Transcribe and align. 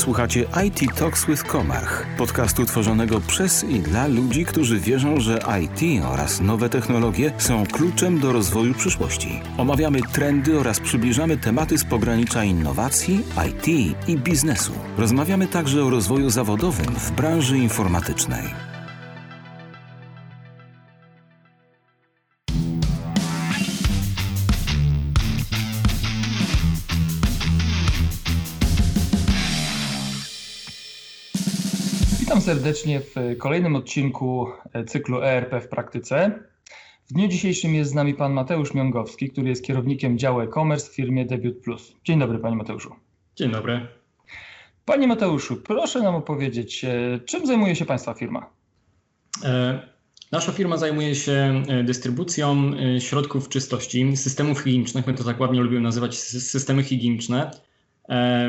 Słuchacie 0.00 0.46
IT 0.66 0.94
Talks 0.98 1.26
with 1.26 1.44
Komarch, 1.44 2.06
podcastu 2.18 2.66
tworzonego 2.66 3.20
przez 3.20 3.64
i 3.64 3.80
dla 3.80 4.06
ludzi, 4.06 4.44
którzy 4.44 4.80
wierzą, 4.80 5.20
że 5.20 5.38
IT 5.62 6.04
oraz 6.04 6.40
nowe 6.40 6.68
technologie 6.68 7.32
są 7.38 7.66
kluczem 7.66 8.20
do 8.20 8.32
rozwoju 8.32 8.74
przyszłości. 8.74 9.40
Omawiamy 9.58 10.00
trendy 10.12 10.58
oraz 10.58 10.80
przybliżamy 10.80 11.36
tematy 11.36 11.78
z 11.78 11.84
pogranicza 11.84 12.44
innowacji, 12.44 13.20
IT 13.48 13.68
i 14.08 14.16
biznesu. 14.16 14.72
Rozmawiamy 14.98 15.46
także 15.46 15.84
o 15.84 15.90
rozwoju 15.90 16.30
zawodowym 16.30 16.94
w 16.94 17.10
branży 17.10 17.58
informatycznej. 17.58 18.69
Serdecznie 32.50 33.00
w 33.00 33.14
kolejnym 33.38 33.76
odcinku 33.76 34.46
e, 34.72 34.84
cyklu 34.84 35.22
ERP 35.22 35.60
w 35.60 35.68
praktyce. 35.68 36.42
W 37.10 37.12
dniu 37.12 37.28
dzisiejszym 37.28 37.74
jest 37.74 37.90
z 37.90 37.94
nami 37.94 38.14
pan 38.14 38.32
Mateusz 38.32 38.74
Miągowski, 38.74 39.30
który 39.30 39.48
jest 39.48 39.64
kierownikiem 39.64 40.18
działu 40.18 40.40
e-commerce 40.40 40.90
w 40.90 40.94
firmie 40.94 41.26
Debut 41.26 41.60
Plus. 41.60 41.92
Dzień 42.04 42.18
dobry 42.18 42.38
panie 42.38 42.56
Mateuszu. 42.56 42.94
Dzień 43.36 43.50
dobry. 43.50 43.86
Panie 44.84 45.08
Mateuszu, 45.08 45.56
proszę 45.56 46.02
nam 46.02 46.14
opowiedzieć, 46.14 46.84
e, 46.84 47.20
czym 47.26 47.46
zajmuje 47.46 47.76
się 47.76 47.84
państwa 47.84 48.14
firma? 48.14 48.50
E, 49.44 49.80
nasza 50.32 50.52
firma 50.52 50.76
zajmuje 50.76 51.14
się 51.14 51.62
dystrybucją 51.84 52.72
środków 52.98 53.48
czystości, 53.48 54.16
systemów 54.16 54.60
higienicznych. 54.60 55.06
My 55.06 55.14
to 55.14 55.24
tak 55.24 55.40
ładnie 55.40 55.60
lubimy 55.60 55.80
nazywać 55.80 56.18
systemy 56.18 56.82
higieniczne. 56.82 57.50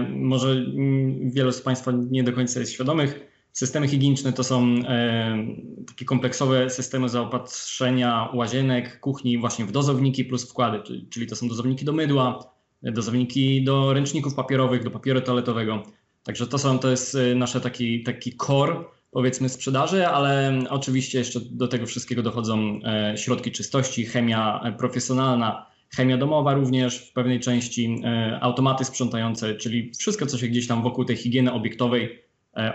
Może 0.10 0.52
mm, 0.52 1.32
wielu 1.32 1.52
z 1.52 1.62
Państwa 1.62 1.92
nie 2.12 2.24
do 2.24 2.34
końca 2.34 2.60
jest 2.60 2.72
świadomych, 2.72 3.31
Systemy 3.54 3.88
higieniczne 3.88 4.34
to 4.34 4.44
są 4.44 4.64
e, 4.88 5.48
takie 5.88 6.06
kompleksowe 6.06 6.70
systemy 6.70 7.10
zaopatrzenia 7.10 8.30
łazienek, 8.34 9.00
kuchni 9.00 9.38
właśnie 9.38 9.66
w 9.66 9.72
dozowniki 9.72 10.26
plus 10.26 10.50
wkłady, 10.50 10.80
czyli, 11.10 11.28
to 11.28 11.36
są 11.36 11.48
dozowniki 11.48 11.86
do 11.86 11.94
mydła, 11.94 12.54
dozowniki 12.84 13.64
do 13.64 13.94
ręczników 13.94 14.36
papierowych, 14.36 14.84
do 14.84 14.92
papieru 14.92 15.22
toaletowego. 15.22 15.84
Także 16.24 16.48
to, 16.48 16.58
są, 16.58 16.80
to 16.80 16.92
jest 16.92 17.16
e, 17.16 17.36
nasze 17.36 17.62
taki, 17.62 18.04
taki 18.04 18.38
core 18.38 18.76
powiedzmy 19.12 19.50
sprzedaży, 19.50 20.08
ale 20.08 20.60
oczywiście 20.70 21.18
jeszcze 21.18 21.40
do 21.52 21.68
tego 21.68 21.86
wszystkiego 21.86 22.24
dochodzą 22.24 22.80
e, 22.84 23.18
środki 23.18 23.52
czystości, 23.52 24.06
chemia 24.06 24.74
profesjonalna, 24.78 25.66
chemia 25.96 26.18
domowa 26.18 26.54
również 26.54 27.10
w 27.10 27.14
pewnej 27.14 27.40
części, 27.40 28.04
automaty 28.42 28.86
sprzątające, 28.86 29.56
czyli 29.56 29.92
wszystko, 30.00 30.26
co 30.26 30.38
się 30.38 30.48
gdzieś 30.48 30.68
tam 30.68 30.84
wokół 30.84 31.06
tej 31.06 31.16
higieny 31.16 31.54
obiektowej 31.54 32.24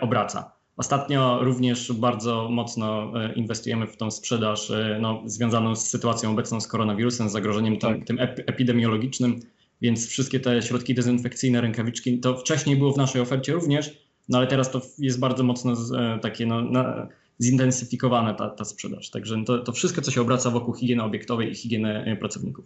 obraca. 0.01 0.56
Ostatnio 0.77 1.45
również 1.45 1.93
bardzo 1.93 2.49
mocno 2.51 3.13
e, 3.25 3.33
inwestujemy 3.33 3.87
w 3.87 3.97
tą 3.97 4.11
sprzedaż 4.11 4.71
e, 4.71 4.99
no, 5.01 5.23
związaną 5.27 5.77
z 5.77 5.89
sytuacją 5.89 6.31
obecną 6.31 6.61
z 6.61 6.69
koronawirusem, 6.69 7.29
z 7.29 7.33
zagrożeniem 7.33 7.79
tak. 7.79 8.05
tym, 8.05 8.19
epidemiologicznym, 8.21 9.41
więc 9.81 10.09
wszystkie 10.09 10.41
te 10.41 10.63
środki 10.63 10.95
dezynfekcyjne, 10.95 11.61
rękawiczki, 11.61 12.21
to 12.21 12.37
wcześniej 12.39 12.77
było 12.77 12.93
w 12.93 12.97
naszej 12.97 13.21
ofercie 13.21 13.53
również, 13.53 13.99
no 14.29 14.39
ale 14.39 14.47
teraz 14.47 14.71
to 14.71 14.81
jest 14.99 15.21
bardzo 15.21 15.45
mocno 15.45 15.73
e, 15.73 16.19
takie 16.19 16.47
no, 16.47 16.63
na, 16.63 17.09
zintensyfikowane 17.43 18.35
ta, 18.35 18.51
ta 18.51 18.65
sprzedaż. 18.65 19.11
Także 19.11 19.45
to, 19.47 19.59
to 19.59 19.73
wszystko, 19.73 20.03
co 20.03 20.11
się 20.11 20.21
obraca 20.21 20.51
wokół 20.51 20.75
higieny 20.75 21.03
obiektowej 21.03 21.51
i 21.51 21.55
higieny 21.55 22.17
pracowników. 22.21 22.65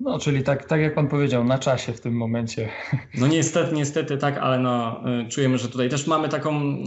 No, 0.00 0.18
czyli 0.18 0.42
tak, 0.42 0.64
tak 0.64 0.80
jak 0.80 0.94
pan 0.94 1.08
powiedział, 1.08 1.44
na 1.44 1.58
czasie 1.58 1.92
w 1.92 2.00
tym 2.00 2.16
momencie. 2.16 2.68
No 3.20 3.26
niestety, 3.26 3.74
niestety 3.74 4.16
tak, 4.16 4.38
ale 4.38 4.58
no, 4.58 5.02
y, 5.20 5.28
czujemy, 5.28 5.58
że 5.58 5.68
tutaj 5.68 5.88
też 5.88 6.06
mamy 6.06 6.28
taką, 6.28 6.84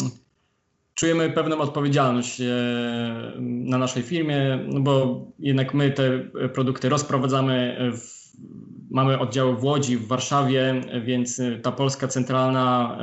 czujemy 0.94 1.30
pewną 1.30 1.58
odpowiedzialność 1.58 2.42
y, 2.42 2.46
na 3.40 3.78
naszej 3.78 4.04
firmie, 4.04 4.60
no 4.68 4.80
bo 4.80 5.26
jednak 5.40 5.74
my 5.74 5.92
te 5.92 6.20
produkty 6.54 6.90
rozprowadzamy, 6.90 7.78
w, 7.98 8.28
mamy 8.92 9.20
oddziały 9.20 9.56
w 9.56 9.64
Łodzi, 9.64 9.98
w 9.98 10.08
Warszawie, 10.08 10.82
więc 11.06 11.42
ta 11.64 11.72
Polska 11.72 12.08
centralna, 12.08 12.98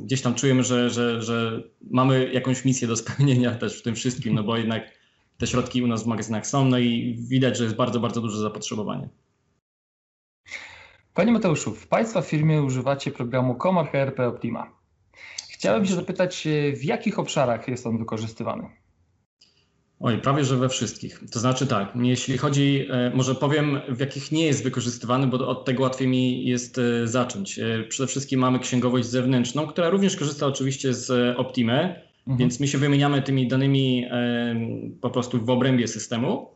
y, 0.00 0.04
gdzieś 0.04 0.22
tam 0.22 0.34
czujemy, 0.34 0.64
że, 0.64 0.90
że, 0.90 1.22
że 1.22 1.62
mamy 1.90 2.32
jakąś 2.32 2.64
misję 2.64 2.88
do 2.88 2.96
spełnienia 2.96 3.54
też 3.60 3.78
w 3.78 3.82
tym 3.82 3.94
wszystkim, 3.94 4.34
no 4.34 4.42
bo 4.42 4.56
jednak 4.56 4.99
te 5.40 5.46
środki 5.46 5.82
u 5.82 5.86
nas 5.86 6.04
w 6.04 6.06
magazynach 6.06 6.46
są, 6.46 6.64
no 6.64 6.78
i 6.78 7.16
widać, 7.28 7.58
że 7.58 7.64
jest 7.64 7.76
bardzo, 7.76 8.00
bardzo 8.00 8.20
duże 8.20 8.40
zapotrzebowanie. 8.40 9.08
Panie 11.14 11.32
Mateuszu, 11.32 11.74
w 11.74 11.86
Państwa 11.86 12.22
firmie 12.22 12.62
używacie 12.62 13.10
programu 13.10 13.54
Comarch 13.54 13.94
ERP 13.94 14.20
Optima. 14.20 14.72
Chciałem 15.50 15.86
się 15.86 15.94
zapytać, 15.94 16.48
w 16.76 16.84
jakich 16.84 17.18
obszarach 17.18 17.68
jest 17.68 17.86
on 17.86 17.98
wykorzystywany? 17.98 18.68
Oj, 20.00 20.18
prawie 20.18 20.44
że 20.44 20.56
we 20.56 20.68
wszystkich. 20.68 21.20
To 21.32 21.38
znaczy 21.38 21.66
tak, 21.66 21.92
jeśli 21.96 22.38
chodzi, 22.38 22.86
e, 22.90 23.10
może 23.14 23.34
powiem, 23.34 23.80
w 23.88 24.00
jakich 24.00 24.32
nie 24.32 24.46
jest 24.46 24.62
wykorzystywany, 24.64 25.26
bo 25.26 25.48
od 25.48 25.64
tego 25.64 25.82
łatwiej 25.82 26.08
mi 26.08 26.44
jest 26.46 26.78
e, 26.78 27.08
zacząć. 27.08 27.58
E, 27.58 27.84
przede 27.88 28.06
wszystkim 28.06 28.40
mamy 28.40 28.58
księgowość 28.58 29.08
zewnętrzną, 29.08 29.66
która 29.66 29.90
również 29.90 30.16
korzysta 30.16 30.46
oczywiście 30.46 30.94
z 30.94 31.38
Optimy, 31.38 32.09
mhm. 32.26 32.38
więc 32.38 32.60
my 32.60 32.68
się 32.68 32.78
wymieniamy 32.78 33.22
tymi 33.22 33.48
danymi 33.48 34.06
po 35.00 35.10
prostu 35.10 35.44
w 35.44 35.50
obrębie 35.50 35.88
systemu 35.88 36.50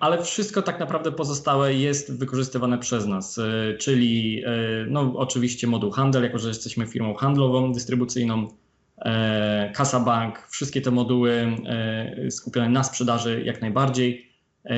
ale 0.00 0.22
wszystko 0.22 0.62
tak 0.62 0.80
naprawdę 0.80 1.12
pozostałe 1.12 1.74
jest 1.74 2.18
wykorzystywane 2.18 2.78
przez 2.78 3.06
nas, 3.06 3.38
e, 3.38 3.74
czyli 3.78 4.42
e, 4.44 4.50
no, 4.88 5.12
oczywiście 5.16 5.66
moduł 5.66 5.90
handel, 5.90 6.22
jako 6.22 6.38
że 6.38 6.48
jesteśmy 6.48 6.86
firmą 6.86 7.14
handlową, 7.14 7.72
dystrybucyjną, 7.72 8.48
e, 8.98 9.72
Kasa 9.74 10.00
Bank, 10.00 10.46
wszystkie 10.50 10.80
te 10.80 10.90
moduły 10.90 11.56
skupione 12.30 12.68
na 12.68 12.84
sprzedaży 12.84 13.42
jak 13.44 13.60
najbardziej. 13.60 14.34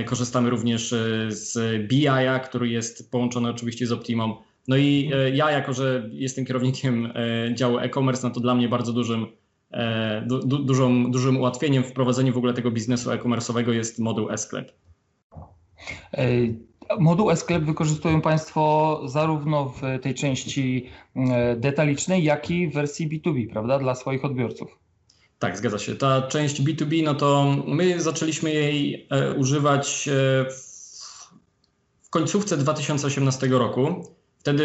Korzystamy 0.06 0.50
również 0.50 0.94
z 1.28 1.54
BI, 1.88 2.06
który 2.44 2.68
jest 2.68 3.10
połączony 3.10 3.48
oczywiście 3.48 3.86
z 3.86 3.92
Optimą. 3.92 4.36
No 4.68 4.76
i 4.76 5.10
ja, 5.32 5.50
jako 5.50 5.72
że 5.72 6.08
jestem 6.12 6.44
kierownikiem 6.44 7.12
działu 7.54 7.78
e-commerce, 7.78 8.28
no 8.28 8.34
to 8.34 8.40
dla 8.40 8.54
mnie 8.54 8.68
bardzo 8.68 8.92
dużym 8.92 9.26
du, 10.26 10.38
du, 10.38 10.58
dużą, 10.58 11.10
dużym 11.10 11.36
ułatwieniem 11.36 11.84
w 11.84 11.92
prowadzeniu 11.92 12.32
w 12.32 12.36
ogóle 12.36 12.54
tego 12.54 12.70
biznesu 12.70 13.10
e-commerce'owego 13.10 13.70
jest 13.70 13.98
moduł 13.98 14.30
e-sklep. 14.30 14.72
Moduł 16.98 17.30
e-sklep 17.30 17.64
wykorzystują 17.64 18.20
Państwo 18.20 19.00
zarówno 19.06 19.68
w 19.68 20.02
tej 20.02 20.14
części 20.14 20.86
e, 21.16 21.56
detalicznej, 21.56 22.24
jak 22.24 22.50
i 22.50 22.68
w 22.68 22.74
wersji 22.74 23.08
B2B, 23.08 23.52
prawda, 23.52 23.78
dla 23.78 23.94
swoich 23.94 24.24
odbiorców. 24.24 24.78
Tak, 25.38 25.56
zgadza 25.58 25.78
się. 25.78 25.96
Ta 25.96 26.22
część 26.22 26.62
B2B, 26.62 27.02
no 27.04 27.14
to 27.14 27.56
my 27.66 28.00
zaczęliśmy 28.00 28.52
jej 28.52 29.06
e, 29.10 29.34
używać 29.34 30.08
w 32.02 32.10
końcówce 32.10 32.56
2018 32.56 33.46
roku. 33.46 34.15
Wtedy 34.46 34.64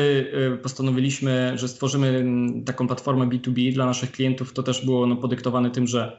y, 0.53 0.57
postanowiliśmy, 0.57 1.53
że 1.55 1.67
stworzymy 1.67 2.25
taką 2.65 2.87
platformę 2.87 3.25
B2B 3.25 3.73
dla 3.73 3.85
naszych 3.85 4.11
klientów. 4.11 4.53
To 4.53 4.63
też 4.63 4.85
było 4.85 5.07
no, 5.07 5.15
podyktowane 5.15 5.71
tym, 5.71 5.87
że 5.87 6.17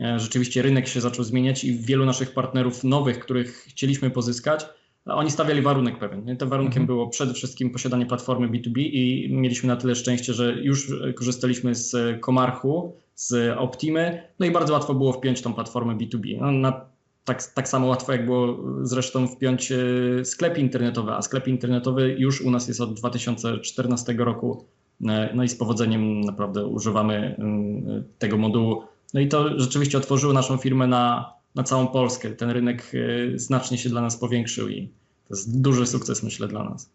e, 0.00 0.18
rzeczywiście 0.18 0.62
rynek 0.62 0.88
się 0.88 1.00
zaczął 1.00 1.24
zmieniać 1.24 1.64
i 1.64 1.78
wielu 1.78 2.06
naszych 2.06 2.34
partnerów 2.34 2.84
nowych, 2.84 3.18
których 3.18 3.54
chcieliśmy 3.54 4.10
pozyskać, 4.10 4.66
oni 5.04 5.30
stawiali 5.30 5.62
warunek 5.62 5.98
pewien. 5.98 6.36
Tym 6.36 6.48
warunkiem 6.48 6.82
mhm. 6.82 6.86
było 6.86 7.08
przede 7.08 7.34
wszystkim 7.34 7.70
posiadanie 7.70 8.06
platformy 8.06 8.48
B2B 8.48 8.78
i 8.78 9.28
mieliśmy 9.32 9.66
na 9.66 9.76
tyle 9.76 9.94
szczęście, 9.94 10.32
że 10.34 10.54
już 10.62 10.92
korzystaliśmy 11.14 11.74
z 11.74 12.20
Komarchu, 12.20 12.96
z 13.14 13.56
Optimy, 13.58 14.22
no 14.38 14.46
i 14.46 14.50
bardzo 14.50 14.72
łatwo 14.72 14.94
było 14.94 15.12
wpiąć 15.12 15.42
tą 15.42 15.54
platformę 15.54 15.96
B2B. 15.96 16.40
No, 16.40 16.52
na 16.52 16.93
tak, 17.24 17.42
tak 17.42 17.68
samo 17.68 17.86
łatwo 17.86 18.12
jak 18.12 18.24
było 18.24 18.58
zresztą 18.82 19.28
wpiąć 19.28 19.72
e, 19.72 19.76
sklep 20.24 20.58
internetowy, 20.58 21.12
a 21.12 21.22
sklep 21.22 21.48
internetowy 21.48 22.16
już 22.18 22.40
u 22.40 22.50
nas 22.50 22.68
jest 22.68 22.80
od 22.80 22.94
2014 22.94 24.14
roku. 24.18 24.64
E, 25.06 25.30
no 25.34 25.44
i 25.44 25.48
z 25.48 25.56
powodzeniem 25.56 26.20
naprawdę 26.20 26.66
używamy 26.66 27.36
mm, 27.38 28.04
tego 28.18 28.38
modułu. 28.38 28.82
No 29.14 29.20
i 29.20 29.28
to 29.28 29.60
rzeczywiście 29.60 29.98
otworzyło 29.98 30.32
naszą 30.32 30.56
firmę 30.56 30.86
na, 30.86 31.32
na 31.54 31.62
całą 31.62 31.86
Polskę. 31.86 32.30
Ten 32.30 32.50
rynek 32.50 32.92
e, 32.94 33.38
znacznie 33.38 33.78
się 33.78 33.88
dla 33.88 34.00
nas 34.00 34.16
powiększył 34.16 34.68
i 34.68 34.88
to 35.28 35.34
jest 35.34 35.60
duży 35.60 35.86
sukces, 35.86 36.22
myślę, 36.22 36.48
dla 36.48 36.64
nas. 36.64 36.90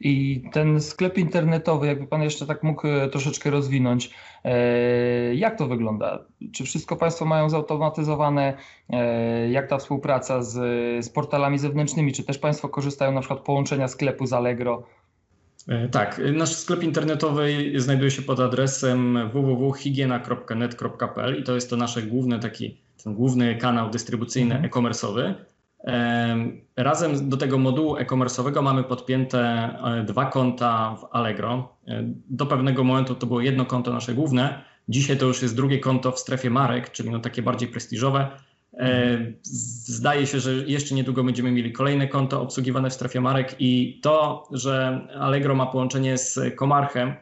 I 0.00 0.42
ten 0.52 0.80
sklep 0.80 1.18
internetowy, 1.18 1.86
jakby 1.86 2.06
Pan 2.06 2.22
jeszcze 2.22 2.46
tak 2.46 2.62
mógł 2.62 2.86
e, 2.86 3.08
troszeczkę 3.08 3.50
rozwinąć, 3.50 4.10
e, 4.44 5.34
jak 5.34 5.58
to 5.58 5.66
wygląda? 5.66 6.24
Czy 6.52 6.64
wszystko 6.64 6.96
Państwo 6.96 7.24
mają 7.24 7.50
zautomatyzowane? 7.50 8.56
E, 8.90 9.50
jak 9.50 9.68
ta 9.68 9.78
współpraca 9.78 10.42
z, 10.42 10.54
z 11.04 11.08
portalami 11.08 11.58
zewnętrznymi? 11.58 12.12
Czy 12.12 12.24
też 12.24 12.38
Państwo 12.38 12.68
korzystają 12.68 13.12
na 13.12 13.20
przykład 13.20 13.40
połączenia 13.40 13.88
sklepu 13.88 14.26
z 14.26 14.32
Allegro? 14.32 14.82
Tak, 15.90 16.20
nasz 16.32 16.56
sklep 16.56 16.82
internetowy 16.82 17.72
znajduje 17.76 18.10
się 18.10 18.22
pod 18.22 18.40
adresem 18.40 19.18
www.higiena.net.pl 19.32 21.40
i 21.40 21.42
to 21.42 21.54
jest 21.54 21.70
to 21.70 21.76
nasz 21.76 22.06
główny 22.06 22.38
taki, 22.38 22.78
ten 23.04 23.14
główny 23.14 23.56
kanał 23.56 23.90
dystrybucyjny 23.90 24.54
mhm. 24.54 24.70
e-commerce'owy. 24.70 25.34
Razem 26.76 27.28
do 27.28 27.36
tego 27.36 27.58
modułu 27.58 27.96
e-commerce'owego 27.96 28.62
mamy 28.62 28.84
podpięte 28.84 29.38
e, 29.38 30.04
dwa 30.04 30.26
konta 30.26 30.96
w 30.96 31.16
Allegro. 31.16 31.76
E, 31.88 32.02
do 32.30 32.46
pewnego 32.46 32.84
momentu 32.84 33.14
to 33.14 33.26
było 33.26 33.40
jedno 33.40 33.64
konto 33.64 33.92
nasze 33.92 34.14
główne. 34.14 34.64
Dzisiaj 34.88 35.16
to 35.16 35.26
już 35.26 35.42
jest 35.42 35.56
drugie 35.56 35.78
konto 35.78 36.12
w 36.12 36.18
strefie 36.18 36.50
marek, 36.50 36.90
czyli 36.90 37.10
no 37.10 37.18
takie 37.18 37.42
bardziej 37.42 37.68
prestiżowe. 37.68 38.30
E, 38.78 39.18
zdaje 39.42 40.26
się, 40.26 40.40
że 40.40 40.52
jeszcze 40.52 40.94
niedługo 40.94 41.24
będziemy 41.24 41.52
mieli 41.52 41.72
kolejne 41.72 42.08
konto 42.08 42.42
obsługiwane 42.42 42.90
w 42.90 42.94
strefie 42.94 43.20
marek 43.20 43.56
i 43.58 44.00
to, 44.02 44.48
że 44.52 45.06
Allegro 45.20 45.54
ma 45.54 45.66
połączenie 45.66 46.18
z 46.18 46.40
Komarchem, 46.56 47.14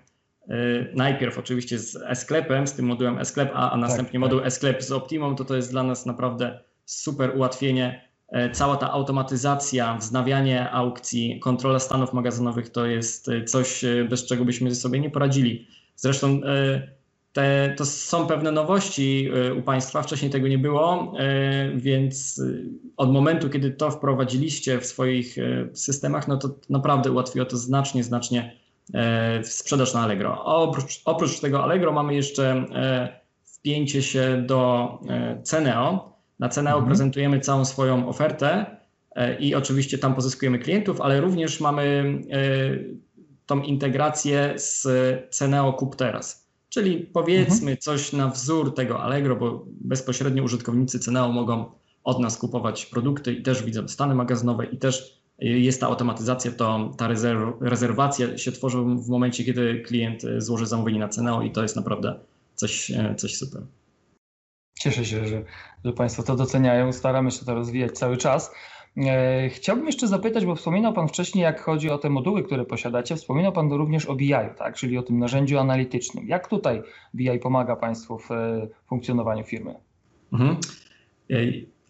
najpierw 0.94 1.38
oczywiście 1.38 1.78
z 1.78 1.96
e-sklepem, 1.96 2.66
z 2.66 2.72
tym 2.72 2.86
modułem 2.86 3.18
e-sklep, 3.18 3.50
a, 3.54 3.70
a 3.70 3.76
następnie 3.76 4.12
tak, 4.12 4.20
moduł 4.20 4.38
tak. 4.38 4.46
e-sklep 4.48 4.82
z 4.82 4.92
Optimą, 4.92 5.34
to 5.34 5.44
to 5.44 5.56
jest 5.56 5.70
dla 5.70 5.82
nas 5.82 6.06
naprawdę 6.06 6.60
super 6.84 7.36
ułatwienie 7.36 8.09
cała 8.52 8.76
ta 8.76 8.90
automatyzacja, 8.90 9.96
wznawianie 9.96 10.70
aukcji, 10.70 11.40
kontrola 11.40 11.78
stanów 11.78 12.12
magazynowych 12.12 12.68
to 12.68 12.86
jest 12.86 13.28
e, 13.28 13.44
coś, 13.44 13.84
e, 13.84 14.04
bez 14.04 14.26
czego 14.26 14.44
byśmy 14.44 14.74
sobie 14.74 15.00
nie 15.00 15.10
poradzili. 15.10 15.66
Zresztą 15.96 16.40
te, 17.32 17.74
to 17.76 17.86
są 17.86 18.26
pewne 18.26 18.52
nowości 18.52 19.28
u 19.58 19.62
Państwa, 19.62 20.02
wcześniej 20.02 20.30
tego 20.30 20.48
nie 20.48 20.58
było, 20.58 21.14
więc 21.74 22.42
od 22.96 23.12
momentu, 23.12 23.50
kiedy 23.50 23.70
to 23.70 23.90
wprowadziliście 23.90 24.80
w 24.80 24.86
swoich 24.86 25.36
systemach, 25.74 26.28
no 26.28 26.36
to 26.36 26.48
naprawdę 26.70 27.10
ułatwiło 27.12 27.46
to 27.46 27.56
znacznie, 27.56 28.04
znacznie 28.04 28.56
sprzedaż 29.42 29.94
na 29.94 30.00
Allegro. 30.00 30.44
Oprócz, 30.44 31.02
oprócz 31.04 31.40
tego 31.40 31.64
Allegro 31.64 31.92
mamy 31.92 32.14
jeszcze 32.14 32.64
wpięcie 33.44 34.02
się 34.02 34.42
do 34.46 34.88
Ceneo, 35.42 36.09
na 36.40 36.48
Ceneo 36.48 36.74
mhm. 36.74 36.86
prezentujemy 36.86 37.40
całą 37.40 37.64
swoją 37.64 38.08
ofertę 38.08 38.66
e, 39.16 39.38
i 39.38 39.54
oczywiście 39.54 39.98
tam 39.98 40.14
pozyskujemy 40.14 40.58
klientów, 40.58 41.00
ale 41.00 41.20
również 41.20 41.60
mamy 41.60 42.14
e, 42.30 42.40
tą 43.46 43.62
integrację 43.62 44.54
z 44.56 44.86
Ceneo 45.34 45.72
Kup 45.72 45.96
Teraz. 45.96 46.50
Czyli 46.68 46.96
powiedzmy 46.98 47.70
mhm. 47.70 47.76
coś 47.78 48.12
na 48.12 48.28
wzór 48.28 48.74
tego 48.74 49.02
Allegro, 49.02 49.36
bo 49.36 49.64
bezpośrednio 49.66 50.42
użytkownicy 50.42 50.98
Ceneo 50.98 51.32
mogą 51.32 51.64
od 52.04 52.20
nas 52.20 52.38
kupować 52.38 52.86
produkty 52.86 53.32
i 53.32 53.42
też 53.42 53.62
widzą 53.62 53.88
stany 53.88 54.14
magazynowe 54.14 54.66
i 54.66 54.78
też 54.78 55.20
jest 55.38 55.80
ta 55.80 55.86
automatyzacja, 55.86 56.52
to 56.52 56.94
ta 56.98 57.08
rezerw, 57.08 57.40
rezerwacja 57.60 58.38
się 58.38 58.52
tworzy 58.52 58.78
w 58.78 59.08
momencie, 59.08 59.44
kiedy 59.44 59.80
klient 59.80 60.22
złoży 60.38 60.66
zamówienie 60.66 60.98
na 60.98 61.08
Ceneo 61.08 61.42
i 61.42 61.50
to 61.50 61.62
jest 61.62 61.76
naprawdę 61.76 62.14
coś, 62.54 62.90
e, 62.90 63.14
coś 63.14 63.36
super. 63.36 63.62
Cieszę 64.80 65.04
się, 65.04 65.26
że, 65.26 65.42
że 65.84 65.92
Państwo 65.92 66.22
to 66.22 66.36
doceniają. 66.36 66.92
Staramy 66.92 67.30
się 67.30 67.44
to 67.44 67.54
rozwijać 67.54 67.92
cały 67.92 68.16
czas. 68.16 68.54
E, 68.96 69.48
chciałbym 69.48 69.86
jeszcze 69.86 70.08
zapytać, 70.08 70.46
bo 70.46 70.54
wspominał 70.54 70.92
Pan 70.92 71.08
wcześniej, 71.08 71.42
jak 71.42 71.60
chodzi 71.60 71.90
o 71.90 71.98
te 71.98 72.10
moduły, 72.10 72.42
które 72.42 72.64
posiadacie, 72.64 73.16
wspominał 73.16 73.52
Pan 73.52 73.72
również 73.72 74.06
o 74.06 74.14
BI, 74.14 74.34
tak? 74.58 74.74
czyli 74.74 74.98
o 74.98 75.02
tym 75.02 75.18
narzędziu 75.18 75.58
analitycznym. 75.58 76.28
Jak 76.28 76.48
tutaj 76.48 76.82
BI 77.14 77.38
pomaga 77.38 77.76
Państwu 77.76 78.18
w 78.18 78.30
e, 78.30 78.68
funkcjonowaniu 78.86 79.44
firmy? 79.44 79.74
Mhm. 80.32 80.56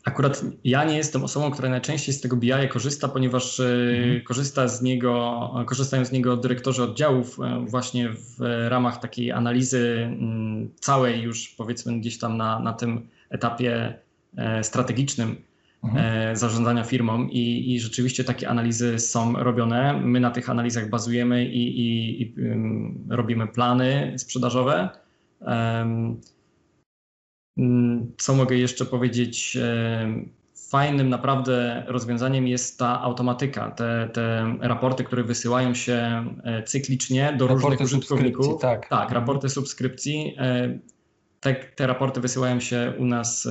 Akurat 0.04 0.44
ja 0.64 0.84
nie 0.84 0.96
jestem 0.96 1.24
osobą, 1.24 1.50
która 1.50 1.68
najczęściej 1.68 2.14
z 2.14 2.20
tego 2.20 2.36
BI 2.36 2.68
korzysta, 2.70 3.08
ponieważ 3.08 3.60
e, 3.60 3.64
mhm. 3.64 4.20
korzysta 4.24 4.68
z 4.68 4.82
niego, 4.82 5.64
korzystają 5.66 6.04
z 6.04 6.12
niego 6.12 6.36
dyrektorzy 6.36 6.82
oddziałów 6.82 7.38
e, 7.40 7.64
właśnie 7.66 8.08
w 8.08 8.40
ramach 8.68 9.00
takiej 9.00 9.32
analizy 9.32 9.98
mm, 10.02 10.70
całej 10.80 11.20
już 11.20 11.48
powiedzmy 11.48 12.00
gdzieś 12.00 12.18
tam 12.18 12.36
na, 12.36 12.60
na 12.60 12.72
tym 12.72 13.08
etapie 13.30 13.94
e, 14.36 14.64
strategicznym 14.64 15.36
mhm. 15.84 16.36
zarządzania 16.36 16.84
firmą 16.84 17.28
I, 17.28 17.74
i 17.74 17.80
rzeczywiście 17.80 18.24
takie 18.24 18.48
analizy 18.48 18.98
są 18.98 19.32
robione. 19.32 20.00
My 20.04 20.20
na 20.20 20.30
tych 20.30 20.50
analizach 20.50 20.90
bazujemy 20.90 21.44
i, 21.44 21.80
i, 21.80 22.22
i 22.22 22.34
robimy 23.08 23.46
plany 23.46 24.14
sprzedażowe. 24.18 24.88
Mm, 25.46 26.20
co 28.18 28.34
mogę 28.34 28.56
jeszcze 28.56 28.86
powiedzieć? 28.86 29.56
E, 29.56 30.24
fajnym 30.68 31.08
naprawdę 31.08 31.84
rozwiązaniem 31.86 32.48
jest 32.48 32.78
ta 32.78 33.00
automatyka, 33.02 33.70
te, 33.70 34.08
te 34.12 34.54
raporty, 34.60 35.04
które 35.04 35.24
wysyłają 35.24 35.74
się 35.74 36.24
e, 36.44 36.62
cyklicznie 36.62 37.34
do 37.38 37.46
raporty 37.46 37.68
różnych 37.68 37.80
użytkowników. 37.80 38.60
Tak. 38.60 38.88
tak, 38.88 39.10
raporty 39.10 39.48
subskrypcji. 39.48 40.34
E, 40.38 40.78
te, 41.40 41.54
te 41.54 41.86
raporty 41.86 42.20
wysyłają 42.20 42.60
się 42.60 42.92
u 42.98 43.04
nas, 43.04 43.48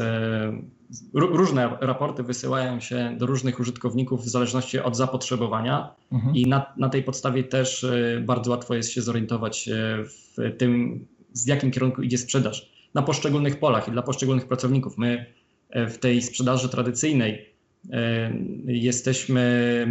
różne 1.14 1.78
raporty 1.82 2.24
wysyłają 2.24 2.80
się 2.80 3.16
do 3.18 3.26
różnych 3.26 3.60
użytkowników 3.60 4.26
w 4.26 4.30
zależności 4.30 4.80
od 4.80 4.96
zapotrzebowania 4.98 5.96
mhm. 6.12 6.36
i 6.36 6.48
na, 6.48 6.74
na 6.78 6.90
tej 6.90 7.04
podstawie 7.04 7.44
też 7.44 7.86
bardzo 8.22 8.52
łatwo 8.52 8.76
jest 8.76 8.92
się 8.92 9.02
zorientować 9.02 9.70
w 10.06 10.58
tym, 10.58 11.06
z 11.34 11.48
jakim 11.48 11.72
kierunku 11.72 12.02
idzie 12.02 12.18
sprzedaż 12.18 12.79
na 12.94 13.02
poszczególnych 13.02 13.60
polach 13.60 13.88
i 13.88 13.92
dla 13.92 14.02
poszczególnych 14.02 14.48
pracowników. 14.48 14.98
My 14.98 15.26
e, 15.70 15.88
w 15.88 15.98
tej 15.98 16.22
sprzedaży 16.22 16.70
tradycyjnej 16.70 17.46
e, 17.92 18.34
jesteśmy, 18.66 19.88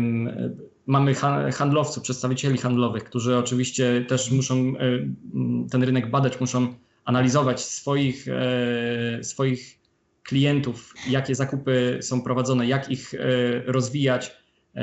mamy 0.86 1.14
handlowców, 1.52 2.02
przedstawicieli 2.02 2.58
handlowych, 2.58 3.04
którzy 3.04 3.38
oczywiście 3.38 4.04
też 4.08 4.30
muszą 4.30 4.54
e, 4.54 4.74
ten 5.70 5.82
rynek 5.82 6.10
badać, 6.10 6.40
muszą 6.40 6.74
analizować 7.04 7.60
swoich, 7.60 8.26
swoich 9.22 9.78
klientów, 10.22 10.94
jakie 11.10 11.34
zakupy 11.34 11.98
są 12.02 12.22
prowadzone, 12.22 12.66
jak 12.66 12.90
ich 12.90 13.14
rozwijać, 13.66 14.36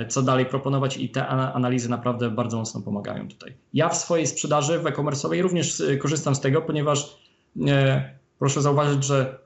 co 0.07 0.21
dalej 0.21 0.45
proponować 0.45 0.97
i 0.97 1.09
te 1.09 1.27
analizy 1.27 1.89
naprawdę 1.89 2.29
bardzo 2.29 2.57
mocno 2.57 2.81
pomagają 2.81 3.27
tutaj. 3.27 3.53
Ja 3.73 3.89
w 3.89 3.97
swojej 3.97 4.27
sprzedaży 4.27 4.79
w 4.79 4.85
e-commerce'owej 4.85 5.41
również 5.41 5.83
korzystam 5.99 6.35
z 6.35 6.41
tego, 6.41 6.61
ponieważ 6.61 7.17
proszę 8.39 8.61
zauważyć, 8.61 9.03
że 9.03 9.39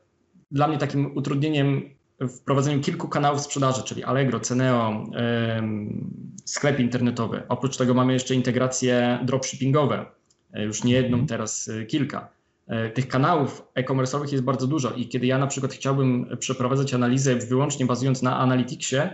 dla 0.52 0.68
mnie 0.68 0.78
takim 0.78 1.18
utrudnieniem 1.18 1.90
w 2.20 2.40
prowadzeniu 2.40 2.82
kilku 2.82 3.08
kanałów 3.08 3.42
sprzedaży, 3.42 3.84
czyli 3.84 4.04
Allegro, 4.04 4.40
Ceneo, 4.40 5.06
sklep 6.50 6.80
internetowy. 6.80 7.44
Oprócz 7.50 7.78
tego 7.78 7.94
mamy 7.94 8.14
jeszcze 8.14 8.36
integracje 8.36 9.20
dropshippingowe, 9.24 10.06
e, 10.54 10.64
już 10.64 10.84
nie 10.84 10.94
jedną, 10.94 11.18
mhm. 11.18 11.28
teraz 11.28 11.68
e, 11.68 11.86
kilka. 11.86 12.30
E, 12.68 12.90
tych 12.90 13.08
kanałów 13.08 13.64
e-commerce'owych 13.76 14.32
jest 14.32 14.44
bardzo 14.44 14.68
dużo 14.68 14.92
i 14.92 15.08
kiedy 15.08 15.28
ja 15.28 15.38
na 15.38 15.48
przykład 15.48 15.74
chciałbym 15.74 16.38
przeprowadzać 16.40 16.94
analizę 16.94 17.36
wyłącznie 17.36 17.86
bazując 17.86 18.22
na 18.22 18.40
Analyticsie, 18.40 19.10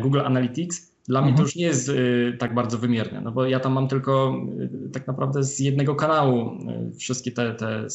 Google 0.00 0.20
Analytics, 0.20 0.92
dla 1.08 1.20
mhm. 1.20 1.24
mnie 1.24 1.36
to 1.36 1.42
mhm. 1.42 1.46
już 1.46 1.56
nie 1.56 1.64
jest 1.64 1.88
y, 1.88 2.36
tak 2.38 2.54
bardzo 2.54 2.78
wymierne, 2.78 3.20
no 3.20 3.32
bo 3.32 3.46
ja 3.46 3.60
tam 3.60 3.72
mam 3.72 3.88
tylko 3.88 4.42
y, 4.86 4.90
tak 4.90 5.06
naprawdę 5.06 5.44
z 5.44 5.58
jednego 5.58 5.94
kanału 5.94 6.58
y, 6.92 6.98
wszystkie 6.98 7.32
te, 7.32 7.54
te, 7.54 7.86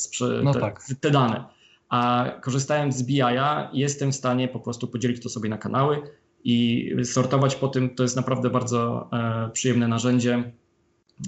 no 0.43 0.53
te, 0.53 0.59
tak. 0.59 0.83
te 0.99 1.11
dane. 1.11 1.43
A 1.89 2.31
korzystając 2.41 2.95
z 2.95 3.03
BI-a 3.03 3.69
jestem 3.73 4.11
w 4.11 4.15
stanie 4.15 4.47
po 4.47 4.59
prostu 4.59 4.87
podzielić 4.87 5.23
to 5.23 5.29
sobie 5.29 5.49
na 5.49 5.57
kanały 5.57 6.01
i 6.43 6.89
sortować 7.03 7.55
po 7.55 7.67
tym. 7.67 7.95
To 7.95 8.03
jest 8.03 8.15
naprawdę 8.15 8.49
bardzo 8.49 9.09
e, 9.13 9.49
przyjemne 9.49 9.87
narzędzie. 9.87 10.51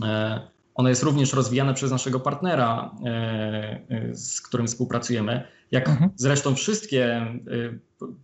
E, 0.03 0.41
ono 0.75 0.89
jest 0.89 1.03
również 1.03 1.34
rozwijane 1.34 1.74
przez 1.74 1.91
naszego 1.91 2.19
partnera, 2.19 2.91
e, 3.05 4.10
z 4.13 4.41
którym 4.41 4.67
współpracujemy. 4.67 5.48
Jak 5.72 5.89
mhm. 5.89 6.12
zresztą 6.15 6.55
wszystkie 6.55 7.25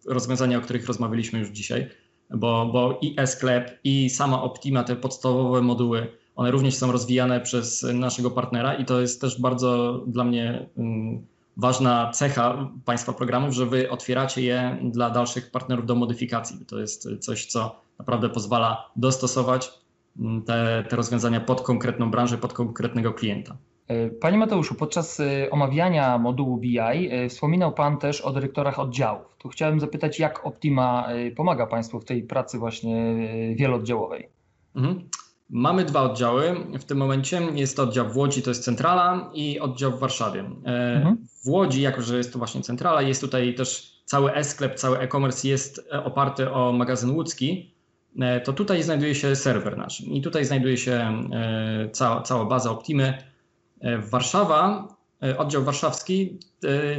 rozwiązania, 0.05 0.57
o 0.57 0.61
których 0.61 0.87
rozmawialiśmy 0.87 1.39
już 1.39 1.49
dzisiaj 1.49 1.89
bo, 2.29 2.65
bo 2.65 2.99
i 3.01 3.15
e-sklep, 3.17 3.79
i 3.83 4.09
sama 4.09 4.43
Optima, 4.43 4.83
te 4.83 4.95
podstawowe 4.95 5.61
moduły, 5.61 6.07
one 6.35 6.51
również 6.51 6.75
są 6.75 6.91
rozwijane 6.91 7.41
przez 7.41 7.83
naszego 7.93 8.31
partnera 8.31 8.73
i 8.73 8.85
to 8.85 9.01
jest 9.01 9.21
też 9.21 9.41
bardzo 9.41 10.01
dla 10.07 10.23
mnie 10.23 10.69
um, 10.75 11.25
ważna 11.57 12.11
cecha 12.11 12.69
Państwa 12.85 13.13
programów, 13.13 13.53
że 13.53 13.65
Wy 13.65 13.89
otwieracie 13.89 14.41
je 14.41 14.77
dla 14.83 15.09
dalszych 15.09 15.51
partnerów 15.51 15.85
do 15.85 15.95
modyfikacji. 15.95 16.65
To 16.65 16.79
jest 16.79 17.07
coś, 17.19 17.45
co 17.45 17.81
naprawdę 17.99 18.29
pozwala 18.29 18.89
dostosować 18.95 19.71
mm, 20.19 20.41
te, 20.41 20.85
te 20.89 20.95
rozwiązania 20.95 21.39
pod 21.39 21.61
konkretną 21.61 22.11
branżę, 22.11 22.37
pod 22.37 22.53
konkretnego 22.53 23.13
klienta. 23.13 23.57
E, 23.89 24.09
panie 24.09 24.37
Mateuszu, 24.37 24.75
podczas 24.75 25.19
e, 25.19 25.49
omawiania 25.51 26.17
modułu 26.17 26.57
BI 26.57 26.79
e, 26.79 27.29
wspominał 27.29 27.73
Pan 27.73 27.97
też 27.97 28.21
o 28.21 28.33
dyrektorach 28.33 28.79
oddziałów. 28.79 29.35
Tu 29.37 29.49
chciałem 29.49 29.79
zapytać, 29.79 30.19
jak 30.19 30.45
Optima 30.45 31.07
pomaga 31.35 31.67
Państwu 31.67 31.99
w 31.99 32.05
tej 32.05 32.23
pracy 32.23 32.57
właśnie 32.57 33.15
wielooddziałowej? 33.55 34.29
Mhm. 34.75 35.09
Mamy 35.49 35.85
dwa 35.85 36.01
oddziały 36.01 36.55
w 36.79 36.83
tym 36.83 36.97
momencie. 36.97 37.41
Jest 37.53 37.77
to 37.77 37.83
oddział 37.83 38.09
w 38.09 38.17
Łodzi, 38.17 38.41
to 38.41 38.49
jest 38.49 38.63
centrala 38.63 39.31
i 39.33 39.59
oddział 39.59 39.91
w 39.91 39.99
Warszawie. 39.99 40.39
Mhm. 40.39 41.17
W 41.45 41.49
Łodzi, 41.49 41.81
jako 41.81 42.01
że 42.01 42.17
jest 42.17 42.33
to 42.33 42.39
właśnie 42.39 42.61
centrala, 42.61 43.01
jest 43.01 43.21
tutaj 43.21 43.55
też 43.55 43.99
cały 44.05 44.33
e-sklep, 44.33 44.75
cały 44.75 44.99
e-commerce 44.99 45.47
jest 45.47 45.89
oparty 46.03 46.51
o 46.51 46.71
magazyn 46.71 47.09
łódzki, 47.09 47.73
to 48.43 48.53
tutaj 48.53 48.83
znajduje 48.83 49.15
się 49.15 49.35
serwer 49.35 49.77
nasz 49.77 50.01
i 50.01 50.21
tutaj 50.21 50.45
znajduje 50.45 50.77
się 50.77 51.23
cała, 51.91 52.21
cała 52.21 52.45
baza 52.45 52.71
Optimy, 52.71 53.13
E, 53.13 53.38
Warszawa 54.11 54.87
oddział 55.37 55.63
warszawski 55.63 56.39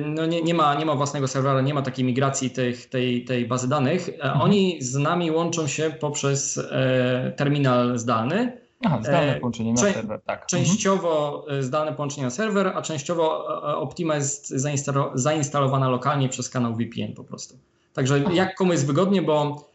no 0.05 0.27
nie, 0.27 0.43
nie, 0.43 0.55
ma, 0.55 0.75
nie 0.75 0.87
ma 0.87 0.95
własnego 0.95 1.29
serwera, 1.29 1.61
nie 1.61 1.75
ma 1.75 1.83
takiej 1.83 2.05
migracji 2.05 2.51
tych, 2.51 2.89
tej, 2.89 3.25
tej 3.25 3.47
bazy 3.47 3.69
danych. 3.69 4.09
Mhm. 4.09 4.41
Oni 4.41 4.83
z 4.83 4.95
nami 4.95 5.31
łączą 5.31 5.67
się 5.67 5.91
poprzez 6.01 6.61
terminal 7.37 7.99
zdalny. 7.99 8.61
Aha, 8.85 8.99
zdalne 9.03 9.35
połączenie 9.35 9.73
na 9.73 9.81
serwer, 9.81 10.21
tak. 10.27 10.47
Częściowo 10.47 11.43
mhm. 11.43 11.63
zdalne 11.63 11.93
połączenie 11.93 12.25
na 12.25 12.31
serwer, 12.31 12.73
a 12.75 12.83
częściowo 12.83 13.47
Optima 13.77 14.15
jest 14.15 14.49
zainstalowana 15.15 15.89
lokalnie 15.89 16.29
przez 16.29 16.49
kanał 16.49 16.75
VPN 16.75 17.15
po 17.17 17.25
prostu. 17.25 17.59
Także 17.95 18.23
Aha. 18.25 18.35
jak 18.35 18.55
komu 18.55 18.73
jest 18.73 18.87
wygodnie, 18.87 19.23
bo 19.23 19.69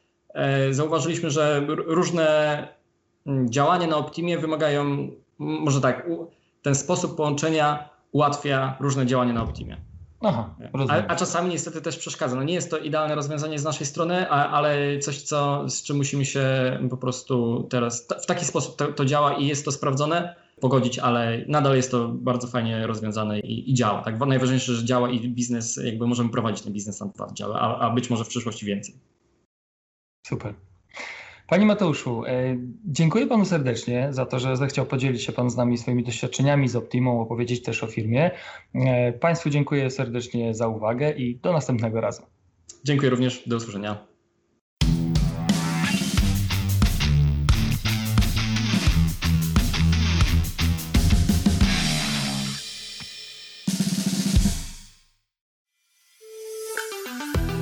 zauważyliśmy, 0.72 1.30
że 1.30 1.66
różne 1.68 2.68
mm, 3.26 3.50
działania 3.50 3.88
na 3.88 3.98
Optimie 3.98 4.38
wymagają, 4.38 5.10
może 5.40 5.82
tak, 5.82 6.08
ten 6.66 6.76
sposób 6.76 7.16
połączenia 7.16 7.90
ułatwia 8.12 8.78
różne 8.80 9.06
działania 9.06 9.34
na 9.34 9.44
Optimie. 9.44 9.78
Aha, 10.22 10.56
a, 10.90 11.08
a, 11.08 11.16
czasami 11.16 11.50
niestety 11.50 11.82
też 11.82 11.98
przeszkadza. 11.98 12.36
No 12.36 12.44
nie 12.44 12.54
jest 12.54 12.72
to 12.72 12.78
idealne 12.78 13.16
rozwiązanie 13.16 13.60
z 13.60 13.64
naszej 13.64 13.88
strony, 13.88 14.30
a, 14.30 14.50
ale 14.50 15.00
coś, 15.00 15.22
co, 15.22 15.70
z 15.70 15.84
czym 15.84 15.98
musimy 15.98 16.26
się 16.26 16.44
po 16.90 16.98
prostu 16.98 17.68
teraz 17.70 18.08
w 18.24 18.26
taki 18.26 18.46
sposób 18.46 18.76
to, 18.76 18.88
to, 18.88 19.06
działa 19.06 19.34
i 19.34 19.48
jest 19.48 19.66
to 19.66 19.72
sprawdzone, 19.72 20.36
pogodzić, 20.62 21.00
ale 21.00 21.46
nadal 21.48 21.76
jest 21.76 21.92
to 21.92 22.08
bardzo 22.08 22.48
fajnie 22.48 22.88
rozwiązane 22.88 23.40
i, 23.40 23.72
i 23.72 23.74
działa. 23.74 24.02
Tak, 24.02 24.20
najważniejsze, 24.20 24.74
że 24.74 24.86
działa 24.86 25.10
i 25.10 25.30
biznes, 25.30 25.80
jakby 25.84 26.08
możemy 26.08 26.30
prowadzić 26.30 26.64
ten 26.64 26.74
biznes 26.74 26.98
tam 26.98 27.12
działa, 27.34 27.60
a, 27.60 27.80
a 27.80 27.90
być 27.90 28.10
może 28.10 28.24
w 28.24 28.28
przyszłości 28.28 28.66
więcej. 28.66 28.96
Super. 30.28 30.54
Panie 31.48 31.66
Mateuszu, 31.66 32.26
e, 32.26 32.58
dziękuję 32.86 33.28
Panu 33.28 33.46
serdecznie 33.46 34.08
za 34.12 34.26
to, 34.26 34.40
że 34.40 34.58
zechciał 34.58 34.86
podzielić 34.86 35.24
się 35.24 35.32
Pan 35.32 35.50
z 35.50 35.58
nami 35.58 35.78
swoimi 35.78 36.04
doświadczeniami 36.04 36.68
z 36.68 36.76
Optimą, 36.76 37.22
opowiedzieć 37.22 37.64
też 37.64 37.84
o 37.84 37.88
firmie. 37.88 38.32
E, 38.76 39.14
państwu 39.14 39.50
dziękuję 39.50 39.90
serdecznie 39.90 40.54
za 40.54 40.68
uwagę 40.68 41.12
i 41.12 41.40
do 41.40 41.54
następnego 41.54 42.02
razu. 42.02 42.24
Dziękuję 42.84 43.10
również, 43.10 43.44
do 43.48 43.56
usłyszenia. 43.56 44.15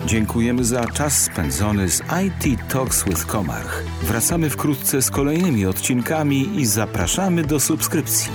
Dziękujemy 0.05 0.63
za 0.63 0.87
czas 0.87 1.21
spędzony 1.21 1.89
z 1.89 2.01
IT 2.01 2.69
Talks 2.69 3.03
with 3.03 3.25
Komarch. 3.25 3.83
Wracamy 4.03 4.49
wkrótce 4.49 5.01
z 5.01 5.11
kolejnymi 5.11 5.65
odcinkami 5.65 6.59
i 6.59 6.65
zapraszamy 6.65 7.43
do 7.43 7.59
subskrypcji. 7.59 8.31